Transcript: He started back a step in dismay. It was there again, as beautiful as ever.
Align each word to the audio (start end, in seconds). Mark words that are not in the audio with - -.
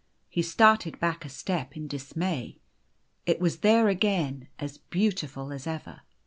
He 0.29 0.41
started 0.41 0.99
back 0.99 1.23
a 1.25 1.29
step 1.29 1.77
in 1.77 1.87
dismay. 1.87 2.57
It 3.27 3.39
was 3.39 3.57
there 3.59 3.87
again, 3.87 4.47
as 4.57 4.79
beautiful 4.79 5.53
as 5.53 5.67
ever. 5.67 6.01